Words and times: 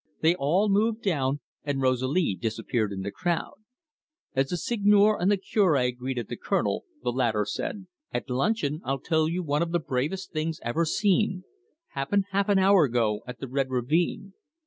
They 0.21 0.33
all 0.33 0.67
moved 0.67 1.03
down, 1.03 1.41
and 1.63 1.79
Rosalie 1.79 2.33
disappeared 2.35 2.91
in 2.91 3.01
the 3.03 3.11
crowd. 3.11 3.57
As 4.35 4.47
the 4.49 4.57
Seigneur 4.57 5.15
and 5.21 5.29
the 5.29 5.37
Cure 5.37 5.91
greeted 5.91 6.27
the 6.27 6.37
Colonel, 6.37 6.85
the 7.03 7.11
latter 7.11 7.45
said: 7.45 7.85
"At 8.11 8.27
luncheon 8.27 8.81
I'll 8.83 8.97
tell 8.99 9.29
you 9.29 9.43
one 9.43 9.61
of 9.61 9.71
the 9.71 9.79
bravest 9.79 10.31
things 10.31 10.59
ever 10.63 10.85
seen. 10.85 11.43
Happened 11.89 12.25
half 12.31 12.49
hour 12.49 12.83
ago 12.83 13.21
at 13.27 13.37
the 13.39 13.47
Red 13.47 13.69
Ravine. 13.69 14.33